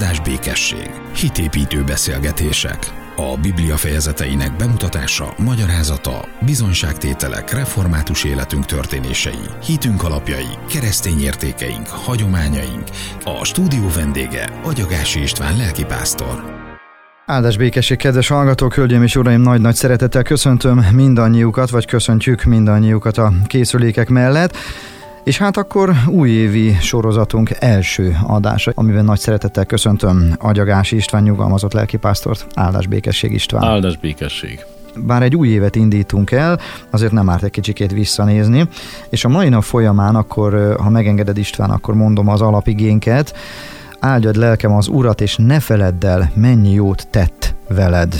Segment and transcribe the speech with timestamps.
[0.00, 2.78] áldás békesség, hitépítő beszélgetések,
[3.16, 12.82] a Biblia fejezeteinek bemutatása, magyarázata, bizonyságtételek, református életünk történései, hitünk alapjai, keresztény értékeink, hagyományaink.
[13.24, 16.66] A stúdió vendége Agyagási István lelkipásztor.
[17.26, 23.32] Áldás békesség, kedves hallgatók, hölgyeim és uraim, nagy-nagy szeretettel köszöntöm mindannyiukat, vagy köszöntjük mindannyiukat a
[23.46, 24.56] készülékek mellett.
[25.28, 32.46] És hát akkor újévi sorozatunk első adása, amiben nagy szeretettel köszöntöm Agyagási István nyugalmazott lelkipásztort.
[32.54, 33.62] Áldás békesség István.
[33.62, 34.64] Áldás békesség
[35.06, 36.58] bár egy új évet indítunk el,
[36.90, 38.68] azért nem árt egy kicsikét visszanézni,
[39.08, 43.36] és a mai nap folyamán akkor, ha megengeded István, akkor mondom az alapigénket,
[43.98, 48.14] áldjad lelkem az Urat, és ne feledd el, mennyi jót tett veled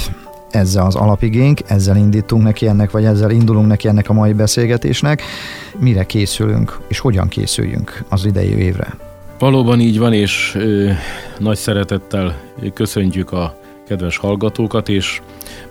[0.51, 5.23] ezzel az alapigénk, ezzel indítunk neki ennek, vagy ezzel indulunk neki ennek a mai beszélgetésnek.
[5.79, 8.95] Mire készülünk, és hogyan készüljünk az idei évre?
[9.39, 10.91] Valóban így van, és ö,
[11.39, 12.37] nagy szeretettel
[12.75, 13.59] köszöntjük a
[13.89, 15.21] kedves hallgatókat, és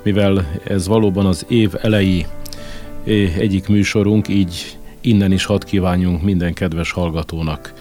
[0.04, 2.26] mivel ez valóban az év elejé
[3.38, 7.74] egyik műsorunk, így innen is hadd kívánjunk minden kedves hallgatónak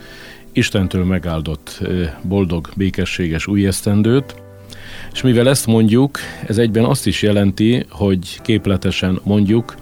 [0.52, 1.80] Istentől megáldott
[2.22, 4.34] boldog, békességes új esztendőt,
[5.16, 9.74] és mivel ezt mondjuk, ez egyben azt is jelenti, hogy képletesen mondjuk,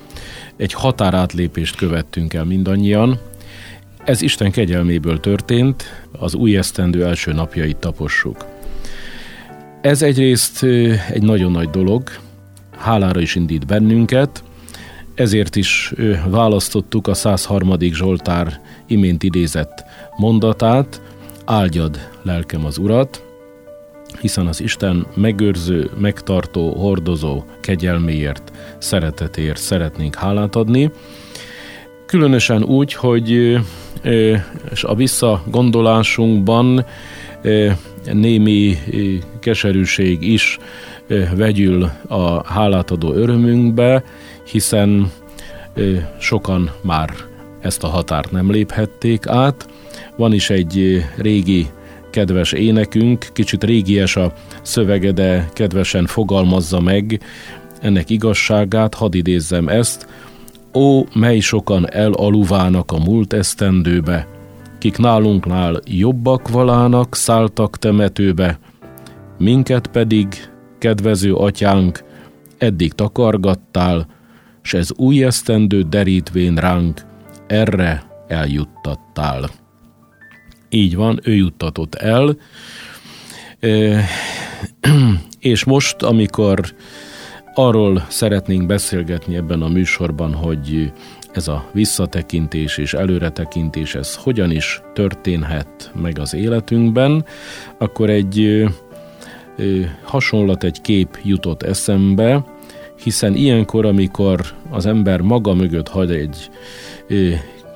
[0.56, 3.18] egy határátlépést követtünk el mindannyian.
[4.04, 8.44] Ez Isten kegyelméből történt, az új esztendő első napjait tapossuk.
[9.80, 10.62] Ez egyrészt
[11.10, 12.02] egy nagyon nagy dolog,
[12.76, 14.44] hálára is indít bennünket,
[15.14, 15.92] ezért is
[16.26, 17.76] választottuk a 103.
[17.80, 19.84] Zsoltár imént idézett
[20.16, 21.00] mondatát,
[21.44, 23.24] áldjad lelkem az Urat,
[24.20, 30.90] hiszen az Isten megőrző, megtartó, hordozó kegyelméért, szeretetért szeretnénk hálát adni.
[32.06, 33.30] Különösen úgy, hogy
[34.70, 36.86] és a visszagondolásunkban
[38.12, 38.78] némi
[39.40, 40.58] keserűség is
[41.36, 44.04] vegyül a hálátadó örömünkbe,
[44.50, 45.12] hiszen
[46.18, 47.10] sokan már
[47.60, 49.68] ezt a határt nem léphették át.
[50.16, 51.66] Van is egy régi
[52.14, 54.32] kedves énekünk, kicsit régies a
[54.62, 57.20] szövege, de kedvesen fogalmazza meg
[57.80, 60.06] ennek igazságát, hadd idézzem ezt.
[60.74, 64.26] Ó, mely sokan elaluvának a múlt esztendőbe,
[64.78, 68.58] kik nálunknál jobbak valának, szálltak temetőbe,
[69.38, 70.26] minket pedig,
[70.78, 72.04] kedvező atyánk,
[72.58, 74.06] eddig takargattál,
[74.62, 77.00] s ez új esztendő derítvén ránk,
[77.46, 79.63] erre eljuttattál.
[80.74, 82.36] Így van, ő juttatott el.
[85.38, 86.74] És most, amikor
[87.54, 90.92] arról szeretnénk beszélgetni ebben a műsorban, hogy
[91.32, 97.24] ez a visszatekintés és előretekintés, ez hogyan is történhet meg az életünkben,
[97.78, 98.64] akkor egy
[100.02, 102.44] hasonlat, egy kép jutott eszembe,
[103.02, 106.50] hiszen ilyenkor, amikor az ember maga mögött hagy egy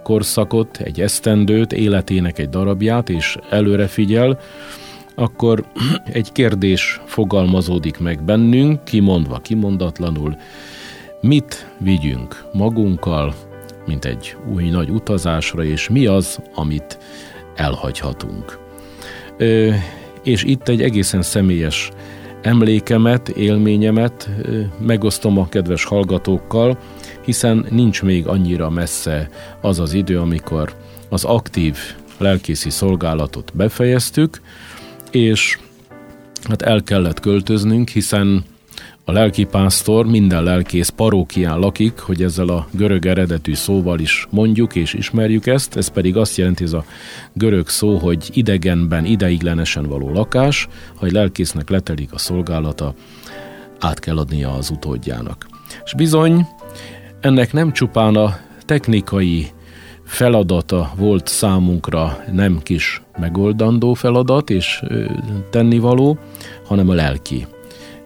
[0.08, 4.38] korszakot, egy esztendőt, életének egy darabját, és előre figyel,
[5.14, 5.64] akkor
[6.12, 10.36] egy kérdés fogalmazódik meg bennünk, kimondva, kimondatlanul,
[11.20, 13.34] mit vigyünk magunkkal,
[13.86, 16.98] mint egy új nagy utazásra, és mi az, amit
[17.54, 18.58] elhagyhatunk.
[19.36, 19.70] Ö,
[20.22, 21.90] és itt egy egészen személyes
[22.42, 24.30] emlékemet, élményemet
[24.78, 26.78] megosztom a kedves hallgatókkal,
[27.28, 29.30] hiszen nincs még annyira messze
[29.60, 30.74] az az idő, amikor
[31.08, 31.76] az aktív
[32.18, 34.40] lelkészi szolgálatot befejeztük,
[35.10, 35.58] és
[36.48, 38.44] hát el kellett költöznünk, hiszen
[39.04, 44.94] a lelkipásztor minden lelkész parókián lakik, hogy ezzel a görög eredetű szóval is mondjuk és
[44.94, 46.84] ismerjük ezt, ez pedig azt jelenti ez a
[47.32, 52.94] görög szó, hogy idegenben, ideiglenesen való lakás, ha egy lelkésznek letelik a szolgálata,
[53.80, 55.46] át kell adnia az utódjának.
[55.84, 56.46] És bizony,
[57.20, 59.46] ennek nem csupán a technikai
[60.04, 64.82] feladata volt számunkra nem kis megoldandó feladat és
[65.50, 66.18] tennivaló,
[66.66, 67.46] hanem a lelki.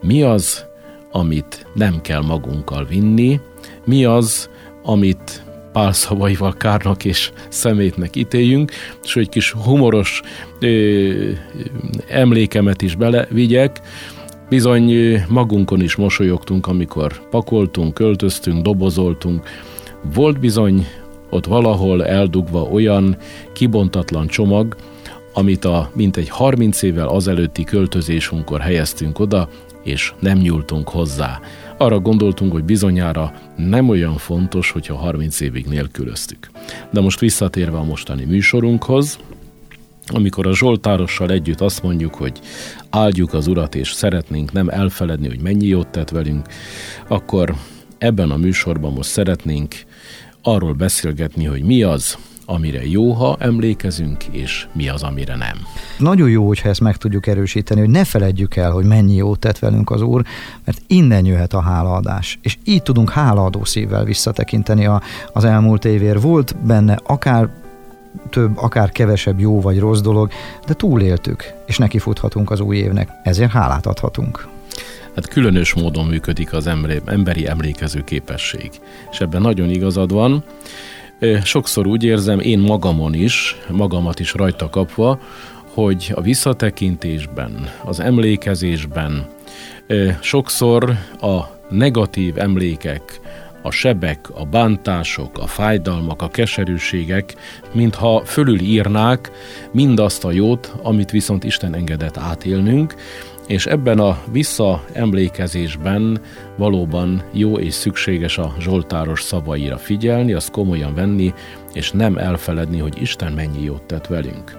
[0.02, 0.64] Mi az,
[1.10, 3.40] amit nem kell magunkkal vinni,
[3.84, 4.50] mi az,
[4.82, 8.72] amit pálszavaival kárnak és szemétnek ítéljünk,
[9.02, 10.22] és egy kis humoros
[10.60, 11.30] ö,
[12.08, 13.80] emlékemet is belevigyek,
[14.52, 19.48] bizony magunkon is mosolyogtunk, amikor pakoltunk, költöztünk, dobozoltunk.
[20.14, 20.86] Volt bizony
[21.30, 23.16] ott valahol eldugva olyan
[23.52, 24.76] kibontatlan csomag,
[25.34, 29.48] amit a mintegy 30 évvel azelőtti költözésünkkor helyeztünk oda,
[29.82, 31.40] és nem nyúltunk hozzá.
[31.76, 36.50] Arra gondoltunk, hogy bizonyára nem olyan fontos, hogyha 30 évig nélkülöztük.
[36.90, 39.18] De most visszatérve a mostani műsorunkhoz,
[40.06, 42.40] amikor a Zsoltárossal együtt azt mondjuk, hogy
[42.90, 46.46] áldjuk az Urat, és szeretnénk nem elfeledni, hogy mennyi jót tett velünk,
[47.08, 47.54] akkor
[47.98, 49.74] ebben a műsorban most szeretnénk
[50.42, 55.56] arról beszélgetni, hogy mi az, amire jó, ha emlékezünk, és mi az, amire nem.
[55.98, 59.58] Nagyon jó, hogyha ezt meg tudjuk erősíteni, hogy ne feledjük el, hogy mennyi jót tett
[59.58, 60.22] velünk az Úr,
[60.64, 62.38] mert innen jöhet a hálaadás.
[62.42, 65.02] És így tudunk hálaadó szívvel visszatekinteni a,
[65.32, 66.22] az elmúlt évért.
[66.22, 67.61] Volt benne akár
[68.30, 70.30] több, akár kevesebb jó vagy rossz dolog,
[70.66, 74.48] de túléltük, és nekifuthatunk az új évnek, ezért hálát adhatunk.
[75.14, 76.66] Hát különös módon működik az
[77.04, 78.70] emberi emlékező képesség,
[79.10, 80.44] és ebben nagyon igazad van.
[81.42, 85.18] Sokszor úgy érzem, én magamon is, magamat is rajta kapva,
[85.74, 89.26] hogy a visszatekintésben, az emlékezésben
[90.20, 93.20] sokszor a negatív emlékek,
[93.62, 97.34] a sebek, a bántások, a fájdalmak, a keserűségek,
[97.72, 99.30] mintha fölülírnák
[99.72, 102.94] mindazt a jót, amit viszont Isten engedett átélnünk,
[103.46, 106.20] és ebben a visszaemlékezésben
[106.56, 111.34] valóban jó és szükséges a Zsoltáros szavaira figyelni, azt komolyan venni,
[111.72, 114.56] és nem elfeledni, hogy Isten mennyi jót tett velünk.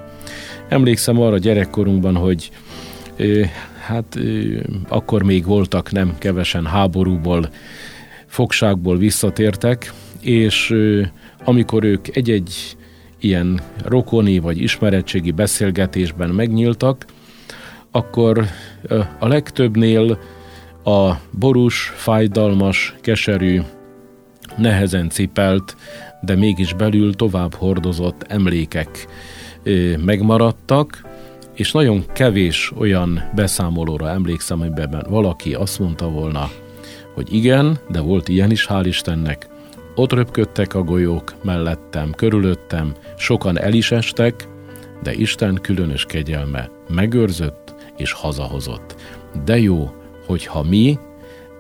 [0.68, 2.52] Emlékszem arra gyerekkorunkban, hogy
[3.88, 4.20] hát
[4.88, 7.50] akkor még voltak nem kevesen háborúból,
[8.34, 10.76] fogságból visszatértek, és
[11.44, 12.78] amikor ők egy-egy
[13.20, 17.06] ilyen rokoni vagy ismeretségi beszélgetésben megnyíltak,
[17.92, 18.46] akkor
[19.20, 20.20] a legtöbbnél
[20.84, 23.62] a borús, fájdalmas, keserű,
[24.58, 25.76] nehezen cipelt,
[26.22, 29.08] de mégis belül tovább hordozott emlékek
[30.06, 31.06] megmaradtak,
[31.54, 36.50] és nagyon kevés olyan beszámolóra emlékszem, amiben valaki azt mondta volna,
[37.14, 39.48] hogy igen, de volt ilyen is, hál' Istennek,
[39.96, 44.48] ott röpködtek a golyók mellettem, körülöttem, sokan el is estek,
[45.04, 48.96] de Isten különös kegyelme megőrzött, és hazahozott.
[49.46, 49.94] De jó,
[50.26, 51.00] hogyha mi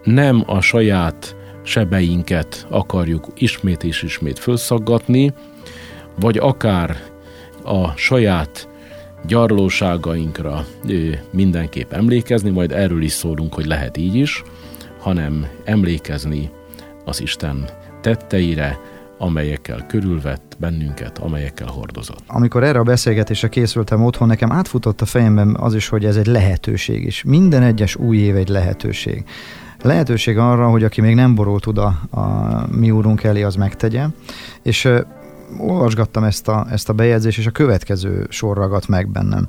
[0.03, 5.33] nem a saját sebeinket akarjuk ismét és ismét fölszaggatni,
[6.19, 6.97] vagy akár
[7.63, 8.69] a saját
[9.27, 10.65] gyarlóságainkra
[11.31, 14.43] mindenképp emlékezni, majd erről is szólunk, hogy lehet így is,
[15.03, 16.49] hanem emlékezni
[17.05, 17.69] az Isten
[18.01, 18.79] tetteire,
[19.17, 22.23] amelyekkel körülvett bennünket, amelyekkel hordozott.
[22.27, 26.25] Amikor erre a beszélgetésre készültem otthon, nekem átfutott a fejemben az is, hogy ez egy
[26.25, 27.23] lehetőség is.
[27.23, 29.23] Minden egyes új év egy lehetőség.
[29.81, 34.05] Lehetőség arra, hogy aki még nem borult oda a mi úrunk elé, az megtegye.
[34.61, 34.99] És uh,
[35.57, 39.47] olvasgattam ezt a, ezt a bejegyzést, és a következő sor ragadt meg bennem.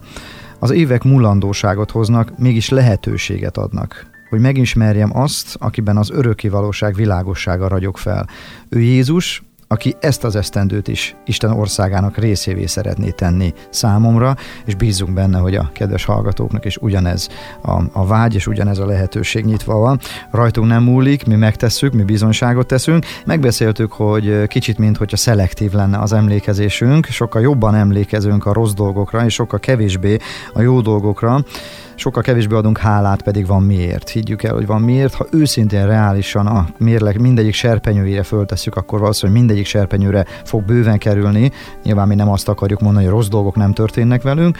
[0.58, 7.68] Az évek mulandóságot hoznak, mégis lehetőséget adnak hogy megismerjem azt, akiben az öröki valóság világossága
[7.68, 8.26] ragyog fel.
[8.68, 15.14] Ő Jézus, aki ezt az esztendőt is Isten országának részévé szeretné tenni számomra, és bízunk
[15.14, 17.28] benne, hogy a kedves hallgatóknak is ugyanez
[17.62, 20.00] a, a vágy, és ugyanez a lehetőség nyitva van.
[20.30, 23.04] Rajtunk nem múlik, mi megtesszük, mi bizonyságot teszünk.
[23.26, 29.24] Megbeszéltük, hogy kicsit, mint hogyha szelektív lenne az emlékezésünk, sokkal jobban emlékezünk a rossz dolgokra,
[29.24, 30.16] és sokkal kevésbé
[30.52, 31.44] a jó dolgokra
[31.94, 34.08] sokkal kevésbé adunk hálát, pedig van miért.
[34.08, 35.14] Higgyük el, hogy van miért.
[35.14, 41.52] Ha őszintén reálisan a mérleg mindegyik serpenyőjére föltesszük, akkor valószínűleg mindegyik serpenyőre fog bőven kerülni.
[41.82, 44.58] Nyilván mi nem azt akarjuk mondani, hogy rossz dolgok nem történnek velünk,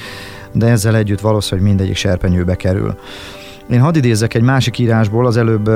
[0.53, 2.95] de ezzel együtt valószínűleg mindegyik serpenyőbe kerül.
[3.71, 5.67] Én hadd idézzek egy másik írásból, az előbb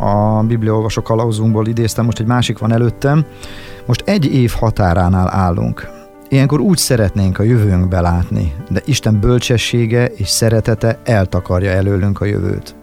[0.00, 3.24] a Bibliaolvasó kalauzunkból idéztem, most egy másik van előttem.
[3.86, 6.03] Most egy év határánál állunk.
[6.34, 12.76] Ilyenkor úgy szeretnénk a jövőnkbe látni, de Isten bölcsessége és szeretete eltakarja előlünk a jövőt.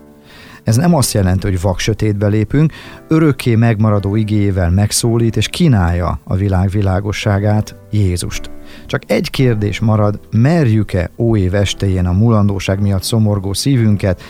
[0.63, 2.74] Ez nem azt jelenti, hogy vak sötétbe lépünk,
[3.08, 8.51] örökké megmaradó igéjével megszólít és kínálja a világ világosságát, Jézust.
[8.86, 14.22] Csak egy kérdés marad, merjük-e év estéjén a mulandóság miatt szomorgó szívünket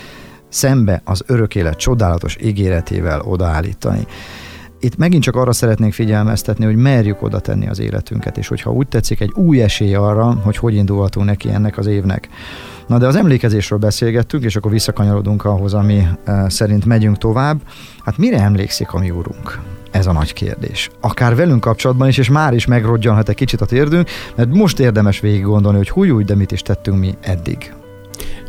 [0.50, 4.06] szembe az örök élet csodálatos ígéretével odaállítani
[4.82, 8.88] itt megint csak arra szeretnék figyelmeztetni, hogy merjük oda tenni az életünket, és hogyha úgy
[8.88, 12.30] tetszik, egy új esély arra, hogy hogy indulhatunk neki ennek az évnek.
[12.88, 17.62] Na de az emlékezésről beszélgettünk, és akkor visszakanyarodunk ahhoz, ami e, szerint megyünk tovább.
[18.06, 19.60] Hát mire emlékszik a mi úrunk?
[19.92, 20.90] Ez a nagy kérdés.
[21.00, 25.20] Akár velünk kapcsolatban is, és már is megrodjanhat egy kicsit a térdünk, mert most érdemes
[25.20, 27.74] végig gondolni, hogy húj, úgy, de mit is tettünk mi eddig.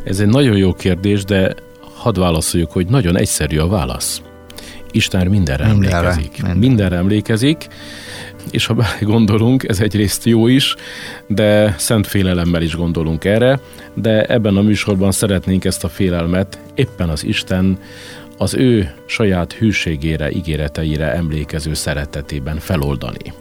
[0.05, 1.55] Ez egy nagyon jó kérdés, de
[1.95, 4.23] hadd válaszoljuk, hogy nagyon egyszerű a válasz.
[4.93, 6.33] Isten mindenre, mindenre emlékezik.
[6.33, 6.59] Mindenre.
[6.59, 7.67] mindenre emlékezik,
[8.51, 10.75] és ha gondolunk, ez egyrészt jó is,
[11.27, 13.61] de szent félelemmel is gondolunk erre,
[13.95, 17.79] de ebben a műsorban szeretnénk ezt a félelmet éppen az Isten
[18.39, 23.33] az ő saját hűségére, ígéreteire emlékező szeretetében feloldani.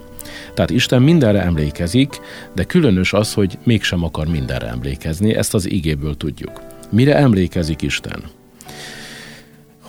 [0.54, 2.20] Tehát Isten mindenre emlékezik,
[2.54, 6.62] de különös az, hogy mégsem akar mindenre emlékezni, ezt az igéből tudjuk.
[6.90, 8.22] Mire emlékezik Isten?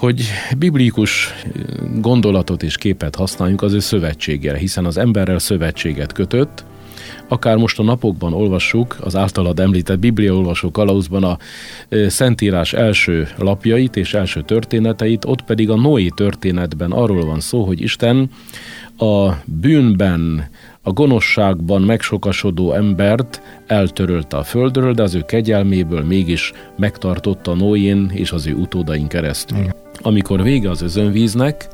[0.04, 0.24] Hogy
[0.58, 1.34] biblikus
[2.00, 6.64] gondolatot és képet használjunk az ő szövetségére, hiszen az emberrel szövetséget kötött,
[7.28, 11.38] akár most a napokban olvassuk az általad említett bibliaolvasó kalauzban a
[12.08, 17.82] Szentírás első lapjait és első történeteit, ott pedig a Noé történetben arról van szó, hogy
[17.82, 18.30] Isten
[18.98, 20.50] a bűnben,
[20.84, 28.32] a gonoszságban megsokasodó embert eltörölte a földről, de az ő kegyelméből mégis megtartotta Noén és
[28.32, 29.68] az ő utódain keresztül.
[30.02, 31.68] Amikor vége az özönvíznek,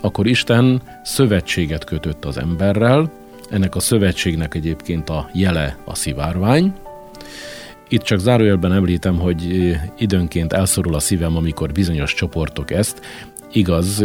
[0.00, 3.10] akkor Isten szövetséget kötött az emberrel,
[3.50, 6.72] ennek a szövetségnek egyébként a jele a szivárvány.
[7.88, 13.00] Itt csak zárójelben említem, hogy időnként elszorul a szívem, amikor bizonyos csoportok ezt,
[13.52, 14.04] igaz,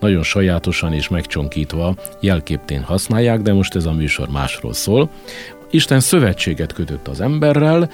[0.00, 5.10] nagyon sajátosan és megcsonkítva jelképtén használják, de most ez a műsor másról szól.
[5.70, 7.90] Isten szövetséget kötött az emberrel,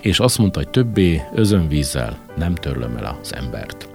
[0.00, 3.88] és azt mondta, hogy többé özönvízzel nem törlöm el az embert.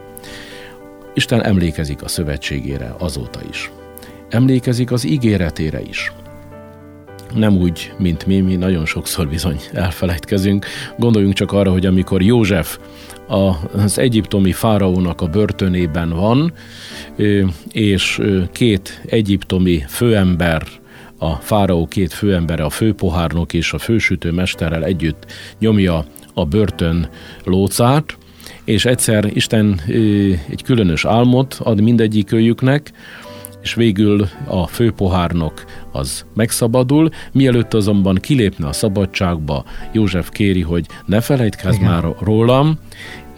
[1.14, 3.72] Isten emlékezik a szövetségére azóta is.
[4.30, 6.12] Emlékezik az ígéretére is
[7.36, 10.66] nem úgy, mint mi, mi nagyon sokszor bizony elfelejtkezünk.
[10.98, 12.80] Gondoljunk csak arra, hogy amikor József
[13.28, 16.54] az egyiptomi fáraónak a börtönében van,
[17.72, 18.22] és
[18.52, 20.64] két egyiptomi főember
[21.18, 25.26] a fáraó két főembere, a főpohárnok és a fősütőmesterrel együtt
[25.60, 27.10] nyomja a börtön
[27.44, 28.18] lócát,
[28.64, 29.82] és egyszer Isten
[30.50, 32.92] egy különös álmot ad mindegyikőjüknek,
[33.62, 41.22] és végül a főpohárnok az megszabadul, mielőtt azonban kilépne a szabadságba, József kéri, hogy ne
[41.22, 41.90] felejtkezz Igen.
[41.90, 42.80] már rólam,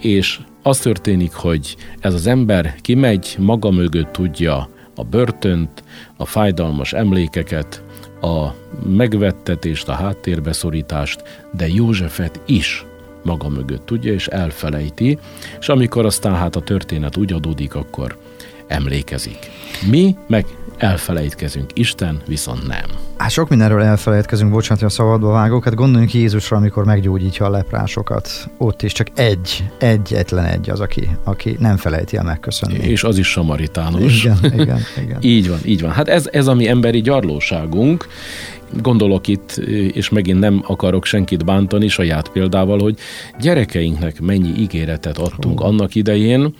[0.00, 5.82] és az történik, hogy ez az ember kimegy, maga mögött tudja a börtönt,
[6.16, 7.82] a fájdalmas emlékeket,
[8.20, 8.54] a
[8.86, 12.84] megvettetést, a háttérbeszorítást, de Józsefet is
[13.24, 15.18] maga mögött tudja, és elfelejti,
[15.60, 18.16] és amikor aztán hát a történet úgy adódik, akkor
[18.66, 19.38] emlékezik.
[19.90, 20.46] Mi meg
[20.78, 22.84] elfelejtkezünk, Isten viszont nem.
[23.16, 27.50] Hát sok mindenről elfelejtkezünk, bocsánat, hogy a szabadba vágok, hát gondoljunk Jézusra, amikor meggyógyítja a
[27.50, 28.28] leprásokat.
[28.58, 32.78] Ott is csak egy, egyetlen egy az, aki, aki nem felejti el megköszönni.
[32.78, 34.24] És az is samaritánus.
[34.24, 35.18] Igen, igen, igen.
[35.34, 35.90] így van, így van.
[35.90, 38.06] Hát ez, ez a mi emberi gyarlóságunk,
[38.82, 39.52] Gondolok itt,
[39.92, 42.98] és megint nem akarok senkit bántani saját példával, hogy
[43.40, 45.66] gyerekeinknek mennyi ígéretet adtunk oh.
[45.66, 46.54] annak idején,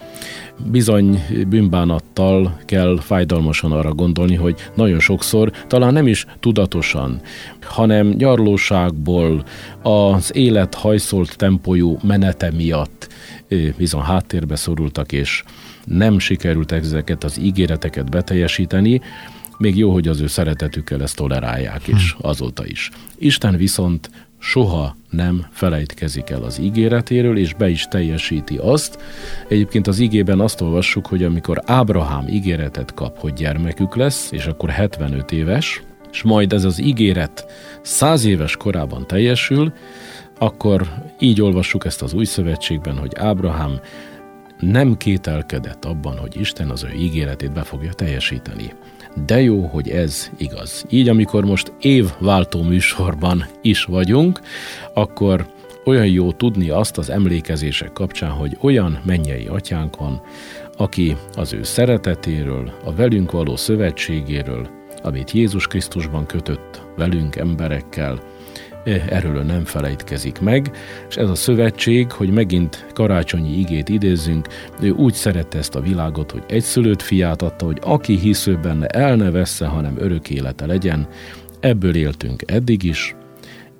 [0.71, 7.21] bizony bűnbánattal kell fájdalmasan arra gondolni, hogy nagyon sokszor, talán nem is tudatosan,
[7.62, 9.44] hanem gyarlóságból,
[9.83, 13.09] az élet hajszolt tempójú menete miatt
[13.76, 15.42] bizony háttérbe szorultak, és
[15.85, 19.00] nem sikerült ezeket az ígéreteket beteljesíteni,
[19.58, 22.26] még jó, hogy az ő szeretetükkel ezt tolerálják is, hm.
[22.26, 22.90] azóta is.
[23.18, 29.02] Isten viszont soha nem felejtkezik el az ígéretéről, és be is teljesíti azt.
[29.49, 34.70] Egyébként az ígében azt olvassuk, hogy amikor Ábrahám ígéretet kap, hogy gyermekük lesz, és akkor
[34.70, 35.82] 75 éves,
[36.12, 37.46] és majd ez az ígéret
[37.82, 39.73] 100 éves korában teljesül,
[40.38, 43.80] akkor így olvassuk ezt az új szövetségben, hogy Ábrahám
[44.61, 48.73] nem kételkedett abban, hogy Isten az ő ígéretét be fogja teljesíteni.
[49.26, 50.85] De jó, hogy ez igaz.
[50.90, 54.40] Így, amikor most évváltó műsorban is vagyunk,
[54.94, 55.47] akkor
[55.85, 60.23] olyan jó tudni azt az emlékezések kapcsán, hogy olyan mennyei atyánk van,
[60.76, 64.68] aki az ő szeretetéről, a velünk való szövetségéről,
[65.02, 68.21] amit Jézus Krisztusban kötött velünk emberekkel,
[68.85, 70.76] erről nem felejtkezik meg,
[71.09, 74.49] és ez a szövetség, hogy megint karácsonyi igét idézzünk,
[74.81, 78.87] ő úgy szerette ezt a világot, hogy egy szülőt fiát adta, hogy aki hisző benne
[78.87, 81.09] el ne vessze, hanem örök élete legyen.
[81.61, 83.14] Ebből éltünk eddig is,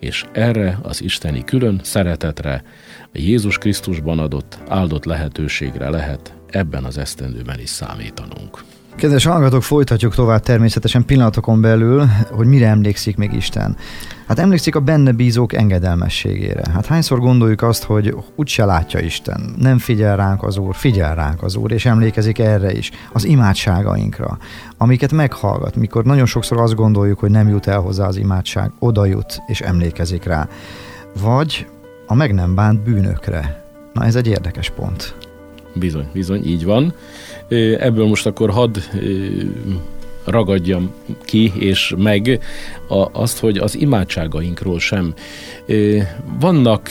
[0.01, 2.65] és erre az isteni külön szeretetre,
[3.03, 8.65] a Jézus Krisztusban adott áldott lehetőségre lehet ebben az esztendőben is számítanunk.
[8.97, 13.77] Kedves hallgatók, folytatjuk tovább természetesen pillanatokon belül, hogy mire emlékszik még Isten.
[14.27, 16.63] Hát emlékszik a benne bízók engedelmességére.
[16.73, 21.43] Hát hányszor gondoljuk azt, hogy úgyse látja Isten, nem figyel ránk az Úr, figyel ránk
[21.43, 24.39] az Úr, és emlékezik erre is, az imádságainkra,
[24.77, 29.05] amiket meghallgat, mikor nagyon sokszor azt gondoljuk, hogy nem jut el hozzá az imádság, oda
[29.05, 30.49] jut, és emlékezik rá.
[31.21, 31.67] Vagy
[32.07, 33.65] a meg nem bánt bűnökre.
[33.93, 35.15] Na ez egy érdekes pont.
[35.75, 36.95] Bizony, bizony, így van.
[37.79, 38.79] Ebből most akkor hadd
[40.25, 42.41] ragadjam ki és meg
[43.13, 45.15] azt, hogy az imádságainkról sem.
[46.41, 46.91] Vannak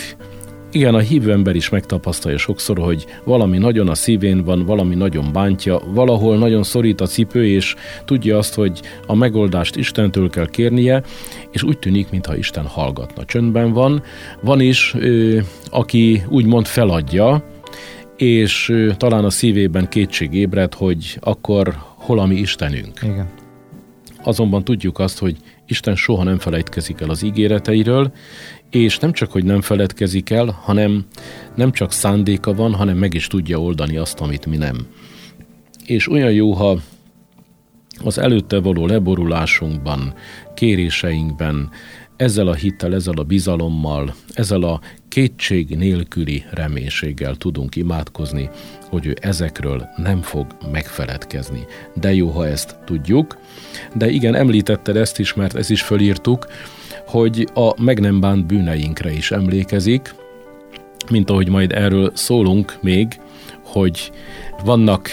[0.75, 5.29] Igen, a hívő ember is megtapasztalja sokszor, hogy valami nagyon a szívén van, valami nagyon
[5.33, 11.03] bántja, valahol nagyon szorít a cipő, és tudja azt, hogy a megoldást Istentől kell kérnie,
[11.51, 13.25] és úgy tűnik, mintha Isten hallgatna.
[13.25, 14.03] Csöndben van.
[14.41, 14.95] Van is,
[15.69, 17.43] aki úgymond feladja,
[18.23, 22.99] és talán a szívében kétség ébred, hogy akkor hol a mi Istenünk.
[23.01, 23.29] Igen.
[24.23, 25.37] Azonban tudjuk azt, hogy
[25.67, 28.13] Isten soha nem felejtkezik el az ígéreteiről,
[28.69, 31.05] és nem csak, hogy nem feledkezik el, hanem
[31.55, 34.87] nem csak szándéka van, hanem meg is tudja oldani azt, amit mi nem.
[35.85, 36.79] És olyan jó, ha
[38.03, 40.13] az előtte való leborulásunkban,
[40.55, 41.69] kéréseinkben,
[42.23, 48.49] ezzel a hittel, ezzel a bizalommal, ezzel a kétség nélküli reménységgel tudunk imádkozni,
[48.89, 51.65] hogy ő ezekről nem fog megfeledkezni.
[51.93, 53.37] De jó, ha ezt tudjuk.
[53.95, 56.47] De igen, említetted ezt is, mert ezt is fölírtuk,
[57.07, 60.15] hogy a meg nem bánt bűneinkre is emlékezik,
[61.09, 63.19] mint ahogy majd erről szólunk még,
[63.63, 64.11] hogy
[64.65, 65.09] vannak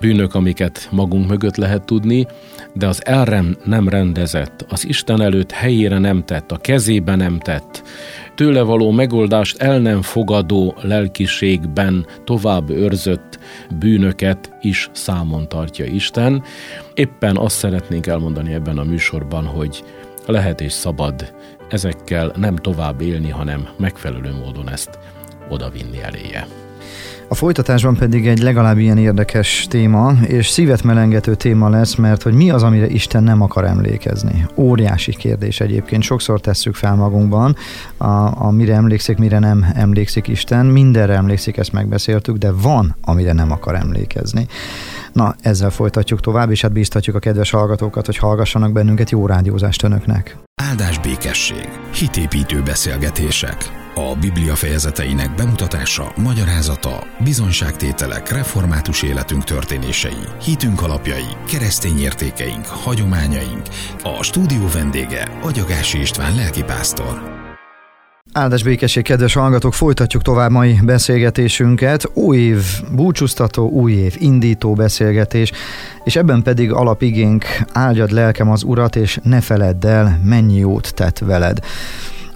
[0.00, 2.26] bűnök, amiket magunk mögött lehet tudni,
[2.72, 7.82] de az elrem nem rendezett, az Isten előtt helyére nem tett, a kezébe nem tett,
[8.34, 13.38] tőle való megoldást el nem fogadó lelkiségben tovább őrzött
[13.78, 16.42] bűnöket is számon tartja Isten.
[16.94, 19.84] Éppen azt szeretnénk elmondani ebben a műsorban, hogy
[20.26, 21.32] lehet és szabad
[21.68, 24.98] ezekkel nem tovább élni, hanem megfelelő módon ezt
[25.48, 26.46] odavinni eléje.
[27.30, 32.32] A folytatásban pedig egy legalább ilyen érdekes téma, és szívet melengető téma lesz, mert hogy
[32.32, 34.46] mi az, amire Isten nem akar emlékezni.
[34.54, 37.56] Óriási kérdés egyébként, sokszor tesszük fel magunkban,
[37.96, 40.66] a, a mire emlékszik, mire nem emlékszik Isten.
[40.66, 44.46] Mindenre emlékszik, ezt megbeszéltük, de van, amire nem akar emlékezni.
[45.12, 49.82] Na, ezzel folytatjuk tovább, és hát bíztatjuk a kedves hallgatókat, hogy hallgassanak bennünket jó rádiózást
[49.82, 50.36] önöknek.
[50.62, 61.28] Áldás békesség, hitépítő beszélgetések, a Biblia fejezeteinek bemutatása, magyarázata, bizonyságtételek, református életünk történései, hitünk alapjai,
[61.48, 63.62] keresztény értékeink, hagyományaink.
[64.02, 67.36] A stúdió vendége Agyagási István lelkipásztor.
[68.32, 72.10] Áldás békesség, kedves hallgatók, folytatjuk tovább mai beszélgetésünket.
[72.14, 72.62] Új év
[72.92, 75.52] búcsúztató, új év indító beszélgetés,
[76.04, 81.18] és ebben pedig alapigénk áldjad lelkem az urat, és ne feledd el, mennyi jót tett
[81.18, 81.58] veled.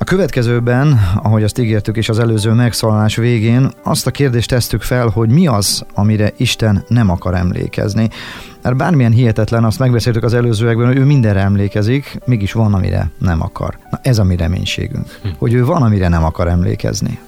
[0.03, 5.09] A következőben, ahogy azt ígértük is az előző megszólalás végén, azt a kérdést tesztük fel,
[5.09, 8.09] hogy mi az, amire Isten nem akar emlékezni.
[8.63, 13.43] Mert bármilyen hihetetlen, azt megbeszéltük az előzőekben, hogy ő mindenre emlékezik, mégis van, amire nem
[13.43, 13.79] akar.
[13.91, 15.29] Na ez a mi reménységünk, hm.
[15.39, 17.19] hogy ő van, amire nem akar emlékezni.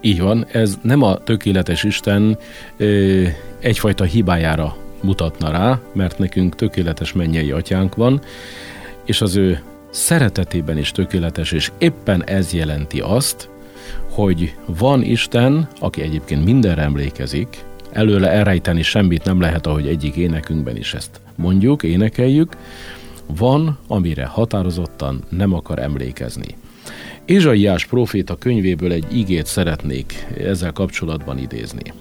[0.00, 2.38] Így van, ez nem a tökéletes Isten
[2.76, 3.22] ö,
[3.60, 8.20] egyfajta hibájára mutatna rá, mert nekünk tökéletes mennyei atyánk van,
[9.04, 13.48] és az ő szeretetében is tökéletes, és éppen ez jelenti azt,
[14.10, 20.76] hogy van Isten, aki egyébként mindenre emlékezik, előle elrejteni semmit nem lehet, ahogy egyik énekünkben
[20.76, 22.56] is ezt mondjuk, énekeljük,
[23.26, 26.56] van, amire határozottan nem akar emlékezni.
[27.24, 31.92] Ézsaiás próféta könyvéből egy igét szeretnék ezzel kapcsolatban idézni.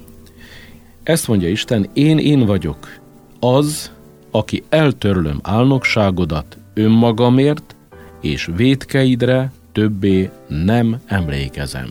[1.03, 2.99] Ezt mondja Isten, én én vagyok,
[3.39, 3.91] az,
[4.31, 7.75] aki eltörlöm álnokságodat önmagamért,
[8.21, 11.89] és védkeidre többé nem emlékezem.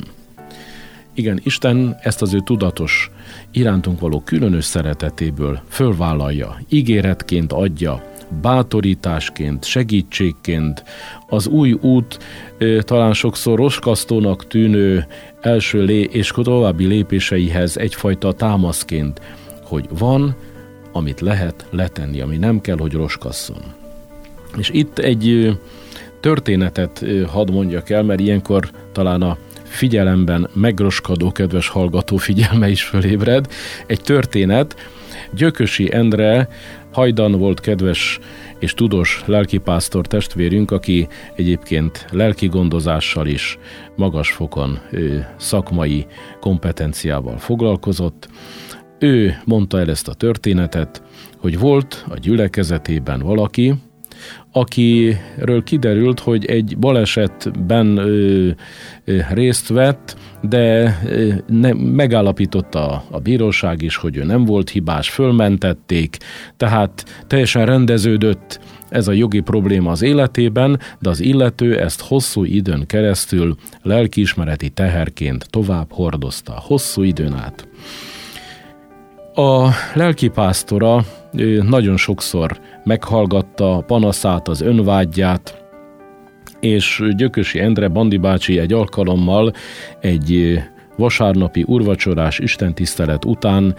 [1.15, 3.11] Igen, Isten ezt az ő tudatos,
[3.53, 8.03] irántunk való különös szeretetéből fölvállalja, ígéretként adja,
[8.43, 10.85] bátorításként, segítségként,
[11.29, 12.19] az új út
[12.79, 15.07] talán sokszor roskasztónak tűnő
[15.41, 19.21] első lé- és további lépéseihez egyfajta támaszként,
[19.63, 20.37] hogy van,
[20.93, 23.63] amit lehet letenni, ami nem kell, hogy roskasszon.
[24.57, 25.57] És itt egy
[26.21, 33.47] történetet hadd mondjak el, mert ilyenkor talán a figyelemben megroskadó kedves hallgató figyelme is fölébred.
[33.87, 34.77] Egy történet,
[35.35, 36.49] Gyökösi Endre
[36.93, 38.19] hajdan volt kedves
[38.59, 43.59] és tudós lelkipásztor testvérünk, aki egyébként lelki gondozással is
[43.97, 44.79] magas fokon
[45.37, 46.07] szakmai
[46.41, 48.29] kompetenciával foglalkozott.
[48.99, 51.03] Ő mondta el ezt a történetet,
[51.39, 53.75] hogy volt a gyülekezetében valaki,
[54.53, 58.49] akiről kiderült, hogy egy balesetben ö,
[59.05, 64.71] ö, részt vett, de ö, ne, megállapította a, a bíróság is, hogy ő nem volt
[64.71, 66.17] hibás, fölmentették,
[66.57, 72.87] tehát teljesen rendeződött ez a jogi probléma az életében, de az illető ezt hosszú időn
[72.87, 77.69] keresztül lelkiismereti teherként tovább hordozta, hosszú időn át.
[79.35, 81.05] A lelkipásztora
[81.63, 85.65] nagyon sokszor meghallgatta panaszát, az önvágyját,
[86.61, 89.53] és Gyökösi Endre Bandi bácsi egy alkalommal
[90.01, 90.61] egy
[90.97, 93.75] vasárnapi urvacsorás istentisztelet után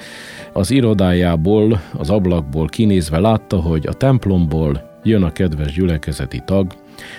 [0.53, 6.73] az irodájából, az ablakból kinézve látta, hogy a templomból jön a kedves gyülekezeti tag,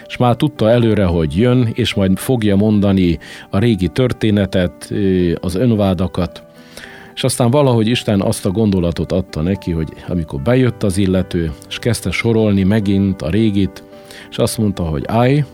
[0.07, 3.19] és már tudta előre, hogy jön, és majd fogja mondani
[3.51, 4.93] a régi történetet,
[5.41, 6.45] az önvádakat,
[7.15, 11.79] és aztán valahogy Isten azt a gondolatot adta neki, hogy amikor bejött az illető, és
[11.79, 13.85] kezdte sorolni megint a régit,
[14.31, 15.45] és azt mondta, hogy állj,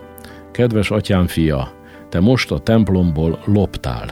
[0.53, 1.73] kedves atyám fia,
[2.09, 4.11] te most a templomból loptál.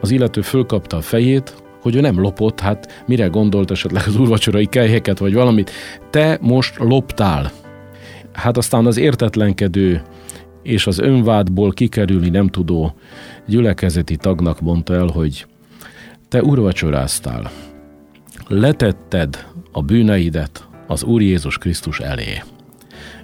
[0.00, 4.66] Az illető fölkapta a fejét, hogy ő nem lopott, hát mire gondolt esetleg az úrvacsorai
[4.66, 5.70] kelyheket, vagy valamit.
[6.10, 7.50] Te most loptál.
[8.32, 10.02] Hát aztán az értetlenkedő
[10.62, 12.94] és az önvádból kikerülni nem tudó
[13.46, 15.46] gyülekezeti tagnak mondta el, hogy
[16.28, 17.50] te urvacsoráztál,
[18.48, 22.42] letetted a bűneidet az Úr Jézus Krisztus elé.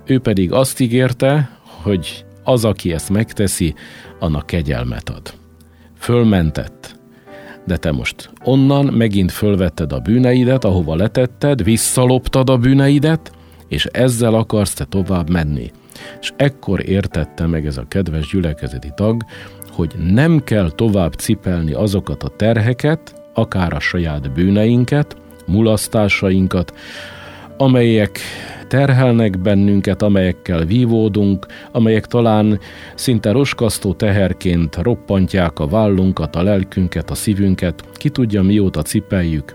[0.04, 3.74] Ő pedig azt ígérte, hogy az, aki ezt megteszi,
[4.18, 5.34] annak kegyelmet ad.
[5.98, 7.00] Fölmentett,
[7.64, 13.32] de te most onnan megint fölvetted a bűneidet, ahova letetted, visszaloptad a bűneidet,
[13.68, 15.70] és ezzel akarsz te tovább menni.
[16.20, 19.24] És ekkor értette meg ez a kedves gyülekezeti tag,
[19.72, 26.74] hogy nem kell tovább cipelni azokat a terheket, akár a saját bűneinket, mulasztásainkat,
[27.56, 28.20] amelyek
[28.68, 32.60] terhelnek bennünket, amelyekkel vívódunk, amelyek talán
[32.94, 39.54] szinte roskasztó teherként roppantják a vállunkat, a lelkünket, a szívünket, ki tudja mióta cipeljük,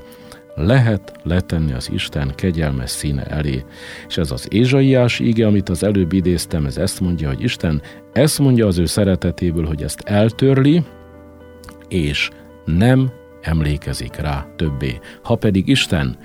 [0.58, 3.64] lehet letenni az Isten kegyelmes színe elé.
[4.08, 7.82] És ez az Ézsaiás íge, amit az előbb idéztem, ez ezt mondja, hogy Isten
[8.14, 10.84] ezt mondja az ő szeretetéből, hogy ezt eltörli,
[11.88, 12.30] és
[12.66, 15.00] nem emlékezik rá többé.
[15.24, 16.18] Ha pedig Isten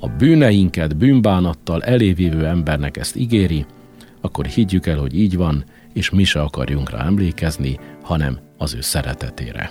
[0.00, 3.66] a bűneinket bűnbánattal elévívő embernek ezt ígéri,
[4.20, 8.80] akkor higgyük el, hogy így van, és mi se akarjunk rá emlékezni, hanem az ő
[8.80, 9.70] szeretetére.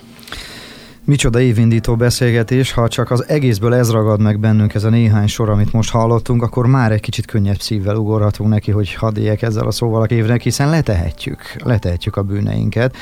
[1.08, 5.48] Micsoda évindító beszélgetés, ha csak az egészből ez ragad meg bennünk, ez a néhány sor,
[5.48, 9.70] amit most hallottunk, akkor már egy kicsit könnyebb szívvel ugorhatunk neki, hogy hadd ezzel a
[9.70, 12.96] szóval a évnek, hiszen letehetjük, letehetjük a bűneinket.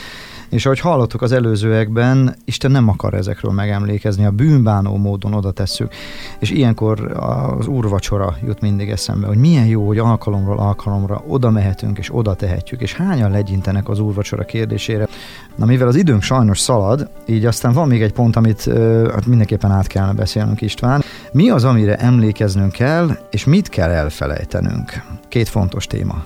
[0.49, 5.93] És ahogy hallottuk az előzőekben, Isten nem akar ezekről megemlékezni, a bűnbánó módon oda tesszük.
[6.39, 11.99] És ilyenkor az úrvacsora jut mindig eszembe, hogy milyen jó, hogy alkalomról alkalomra oda mehetünk
[11.99, 15.09] és oda tehetjük, és hányan legyintenek az úrvacsora kérdésére.
[15.55, 18.65] Na mivel az időnk sajnos szalad, így aztán van még egy pont, amit
[19.11, 21.03] hát mindenképpen át kellene beszélnünk István.
[21.33, 25.03] Mi az, amire emlékeznünk kell, és mit kell elfelejtenünk?
[25.29, 26.25] Két fontos téma.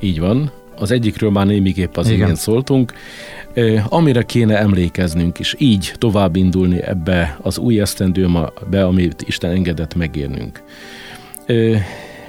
[0.00, 0.57] Így van.
[0.78, 2.92] Az egyikről már némiképp az igen szóltunk,
[3.88, 10.62] amire kéne emlékeznünk, és így tovább indulni ebbe az új esztendőbe, amit Isten engedett megérnünk.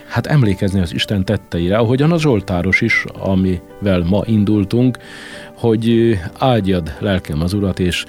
[0.07, 4.97] Hát emlékezni az Isten tetteire, ahogyan a Zsoltáros is, amivel ma indultunk,
[5.55, 8.05] hogy áldjad lelkem az Urat, és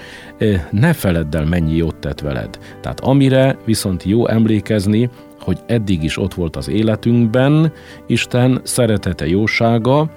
[0.70, 2.58] ne feledd el, mennyi jót tett veled.
[2.80, 7.72] Tehát amire viszont jó emlékezni, hogy eddig is ott volt az életünkben,
[8.06, 10.10] Isten szeretete, jósága,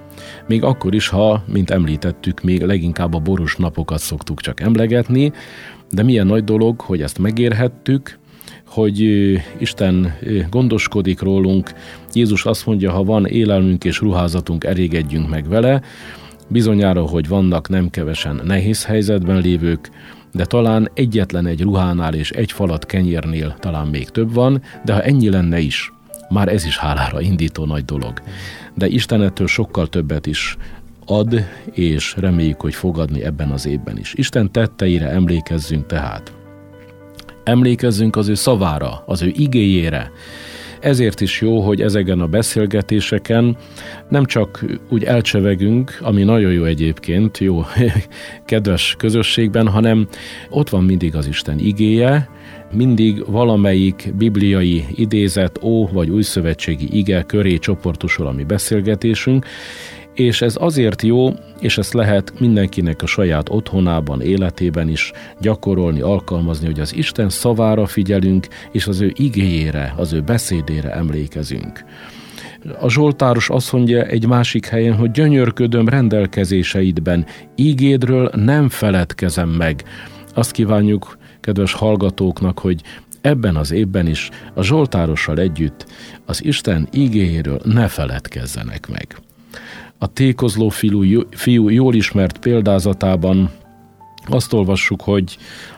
[0.47, 5.32] még akkor is, ha, mint említettük, még leginkább a boros napokat szoktuk csak emlegetni,
[5.91, 8.19] de milyen nagy dolog, hogy ezt megérhettük,
[8.67, 8.99] hogy
[9.58, 10.13] Isten
[10.49, 11.73] gondoskodik rólunk.
[12.13, 15.82] Jézus azt mondja, ha van élelmünk és ruházatunk, elégedjünk meg vele.
[16.47, 19.89] Bizonyára, hogy vannak nem kevesen nehéz helyzetben lévők,
[20.32, 25.02] de talán egyetlen egy ruhánál és egy falat kenyérnél talán még több van, de ha
[25.02, 25.93] ennyi lenne is,
[26.29, 28.21] már ez is hálára indító nagy dolog.
[28.73, 30.57] De Isten ettől sokkal többet is
[31.05, 34.13] ad, és reméljük, hogy fogadni ebben az évben is.
[34.13, 36.33] Isten tetteire emlékezzünk tehát.
[37.43, 40.12] Emlékezzünk az ő szavára, az ő igéjére,
[40.83, 43.57] ezért is jó, hogy ezeken a beszélgetéseken
[44.09, 47.63] nem csak úgy elcsevegünk, ami nagyon jó egyébként, jó,
[48.45, 50.07] kedves közösségben, hanem
[50.49, 52.29] ott van mindig az Isten igéje,
[52.73, 59.45] mindig valamelyik bibliai idézet, ó vagy újszövetségi ige köré csoportosul a mi beszélgetésünk,
[60.13, 66.65] és ez azért jó, és ezt lehet mindenkinek a saját otthonában, életében is gyakorolni, alkalmazni,
[66.65, 71.83] hogy az Isten szavára figyelünk, és az ő igéjére, az ő beszédére emlékezünk.
[72.79, 79.83] A Zsoltáros azt mondja egy másik helyen, hogy gyönyörködöm rendelkezéseidben, ígédről nem feledkezem meg.
[80.33, 82.82] Azt kívánjuk, kedves hallgatókk,nak hogy
[83.21, 85.86] ebben az évben is a Zsoltárossal együtt
[86.25, 89.17] az Isten ígéjéről ne feledkezzenek meg.
[89.97, 93.51] A tékozló fiú, fiú jól ismert példázatában
[94.25, 95.38] azt olvassuk, hogy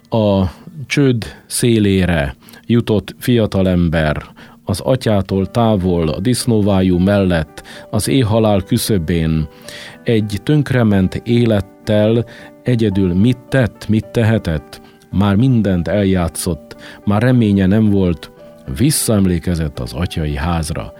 [0.09, 0.43] a
[0.87, 4.25] csőd szélére jutott fiatalember
[4.63, 9.47] az atyától távol, a disznóvájú mellett, az éhalál küszöbén,
[10.03, 12.25] egy tönkrement élettel
[12.63, 14.81] egyedül mit tett, mit tehetett,
[15.17, 16.75] már mindent eljátszott,
[17.05, 18.31] már reménye nem volt,
[18.77, 20.93] visszaemlékezett az atyai házra.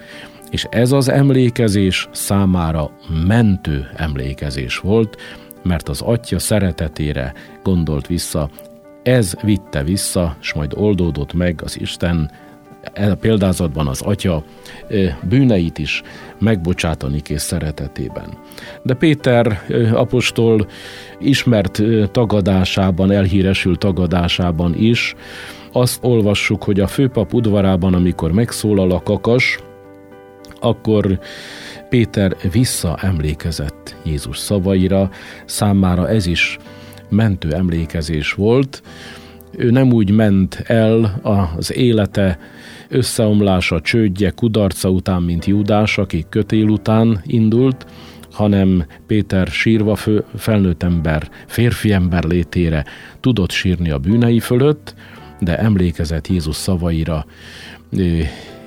[0.50, 2.92] És ez az emlékezés számára
[3.28, 5.18] mentő emlékezés volt,
[5.64, 8.50] mert az atya szeretetére gondolt vissza,
[9.04, 12.32] ez vitte vissza, és majd oldódott meg az Isten
[12.94, 14.44] a példázatban az atya
[15.30, 16.02] bűneit is
[16.40, 18.38] megbocsátani kész szeretetében.
[18.84, 19.62] De Péter
[19.94, 20.68] apostol
[21.20, 25.16] ismert tagadásában, elhíresült tagadásában is
[25.72, 29.60] azt olvassuk, hogy a főpap udvarában, amikor megszólal a kakas,
[30.60, 31.20] akkor
[31.90, 35.10] Péter visszaemlékezett Jézus szavaira,
[35.46, 36.58] számára ez is
[37.10, 38.82] mentő emlékezés volt.
[39.58, 41.20] Ő nem úgy ment el
[41.56, 42.40] az élete
[42.96, 47.86] összeomlása, csődje, kudarca után, mint Júdás, aki kötél után indult,
[48.32, 52.86] hanem Péter sírva fő, felnőtt ember, férfi ember létére
[53.20, 54.96] tudott sírni a bűnei fölött,
[55.40, 57.26] de emlékezett Jézus szavaira,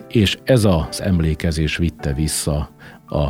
[0.09, 2.71] és ez az emlékezés vitte vissza
[3.09, 3.29] a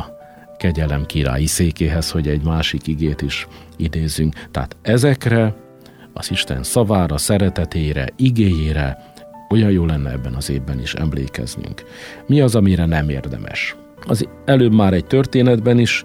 [0.57, 4.33] kegyelem királyi székéhez, hogy egy másik igét is idézzünk.
[4.51, 5.55] Tehát ezekre,
[6.13, 9.08] az Isten szavára, szeretetére, igéjére
[9.49, 11.83] olyan jó lenne ebben az évben is emlékeznünk.
[12.27, 13.75] Mi az, amire nem érdemes?
[14.07, 16.03] Az előbb már egy történetben is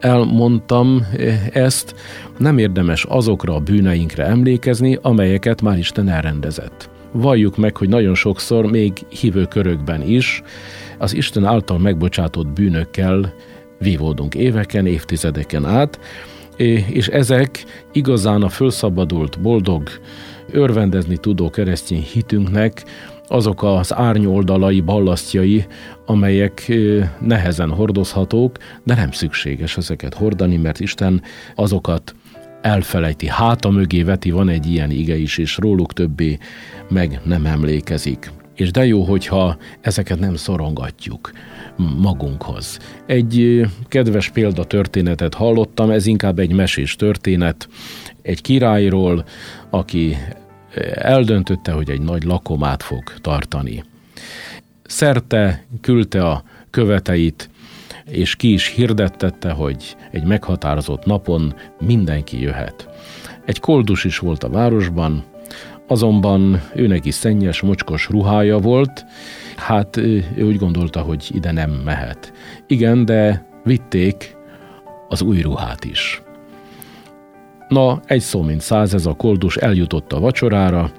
[0.00, 1.94] elmondtam eh, ezt,
[2.38, 6.90] nem érdemes azokra a bűneinkre emlékezni, amelyeket már Isten elrendezett.
[7.12, 10.42] Valljuk meg, hogy nagyon sokszor, még hívő körökben is,
[10.98, 13.34] az Isten által megbocsátott bűnökkel
[13.78, 16.00] vívódunk éveken, évtizedeken át,
[16.56, 19.88] eh, és ezek igazán a fölszabadult, boldog,
[20.50, 22.84] örvendezni tudó keresztény hitünknek
[23.28, 25.66] azok az árnyoldalai, ballasztjai,
[26.06, 26.72] amelyek
[27.20, 31.22] nehezen hordozhatók, de nem szükséges ezeket hordani, mert Isten
[31.54, 32.14] azokat
[32.60, 36.38] elfelejti, háta mögé veti, van egy ilyen ige is, és róluk többé
[36.88, 38.30] meg nem emlékezik.
[38.54, 41.30] És de jó, hogyha ezeket nem szorongatjuk
[41.76, 42.78] magunkhoz.
[43.06, 47.68] Egy kedves példa történetet hallottam, ez inkább egy mesés történet,
[48.22, 49.24] egy királyról,
[49.70, 50.16] aki
[50.94, 53.84] eldöntötte, hogy egy nagy lakomát fog tartani.
[54.84, 57.50] Szerte küldte a követeit,
[58.10, 62.88] és ki is hirdettette, hogy egy meghatározott napon mindenki jöhet.
[63.44, 65.24] Egy koldus is volt a városban,
[65.86, 69.04] azonban őnek is szennyes, mocskos ruhája volt,
[69.56, 72.32] hát ő úgy gondolta, hogy ide nem mehet.
[72.66, 74.36] Igen, de vitték
[75.08, 76.22] az új ruhát is.
[77.68, 80.90] Na, egy szó mint száz, ez a koldus eljutott a vacsorára,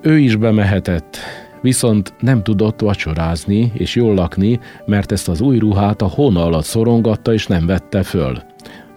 [0.00, 1.16] ő is bemehetett,
[1.60, 6.64] viszont nem tudott vacsorázni és jól lakni, mert ezt az új ruhát a hóna alatt
[6.64, 8.42] szorongatta és nem vette föl.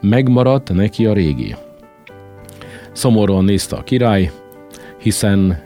[0.02, 1.56] Megmaradt neki a régi.
[2.92, 4.32] Szomorúan nézte a király,
[5.04, 5.62] hiszen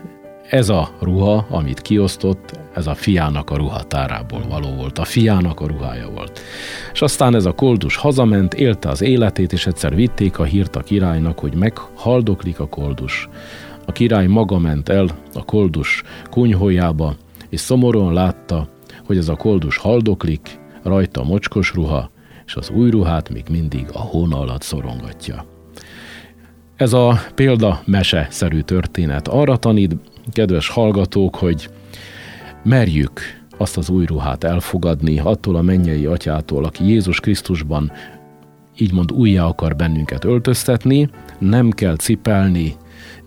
[0.49, 5.67] ez a ruha, amit kiosztott, ez a fiának a ruhatárából való volt, a fiának a
[5.67, 6.39] ruhája volt.
[6.93, 10.79] És aztán ez a koldus hazament, élte az életét, és egyszer vitték a hírt a
[10.79, 13.29] királynak, hogy meghaldoklik a koldus.
[13.85, 17.15] A király maga ment el a koldus kunyhójába,
[17.49, 18.69] és szomorúan látta,
[19.05, 22.09] hogy ez a koldus haldoklik, rajta mocskos ruha,
[22.45, 25.56] és az új ruhát még mindig a hóna alatt szorongatja.
[26.77, 29.95] Ez a példa mese-szerű történet arra tanít,
[30.31, 31.69] kedves hallgatók, hogy
[32.63, 33.21] merjük
[33.57, 37.91] azt az új ruhát elfogadni attól a mennyei atyától, aki Jézus Krisztusban
[38.77, 41.09] így mond újjá akar bennünket öltöztetni,
[41.39, 42.75] nem kell cipelni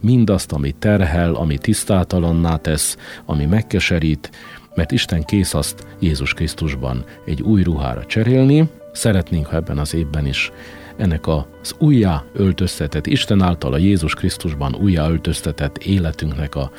[0.01, 4.31] mindazt, ami terhel, ami tisztátalanná tesz, ami megkeserít,
[4.75, 8.69] mert Isten kész azt Jézus Krisztusban egy új ruhára cserélni.
[8.93, 10.53] Szeretnénk, ha ebben az évben is
[11.01, 16.71] ennek az újjá öltöztetett, Isten által a Jézus Krisztusban újjá öltöztetett életünknek a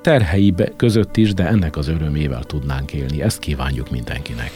[0.00, 3.22] terhei között is, de ennek az örömével tudnánk élni.
[3.22, 4.50] Ezt kívánjuk mindenkinek.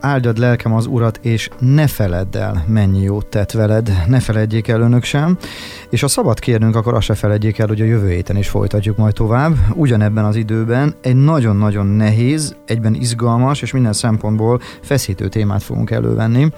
[0.00, 4.80] Áldjad lelkem az Urat, és ne feledd el, mennyi jót tett veled, ne feledjék el
[4.80, 5.38] önök sem.
[5.90, 8.96] És ha szabad kérnünk, akkor azt se feledjék el, hogy a jövő héten is folytatjuk
[8.96, 9.54] majd tovább.
[9.74, 16.50] Ugyanebben az időben egy nagyon-nagyon nehéz, egyben izgalmas és minden szempontból feszítő témát fogunk elővenni.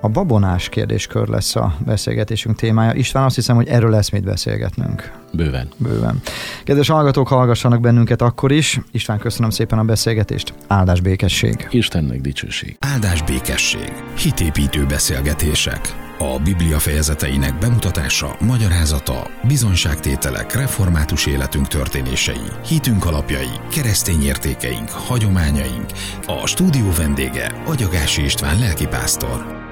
[0.00, 2.92] A babonás kérdéskör lesz a beszélgetésünk témája.
[2.92, 5.12] István, azt hiszem, hogy erről lesz mit beszélgetnünk.
[5.32, 5.68] Bőven.
[5.76, 6.20] Bőven.
[6.64, 8.80] Kedves hallgatók, hallgassanak bennünket akkor is.
[8.90, 10.54] István, köszönöm szépen a beszélgetést.
[10.66, 11.68] Áldás békesség.
[11.70, 12.76] Istennek dicsőség.
[12.78, 13.92] Áldás békesség.
[14.16, 16.08] Hitépítő beszélgetések.
[16.18, 25.86] A Biblia fejezeteinek bemutatása, magyarázata, bizonyságtételek, református életünk történései, hitünk alapjai, keresztény értékeink, hagyományaink.
[26.26, 29.68] A stúdió vendége Agyagási István lelkipásztor.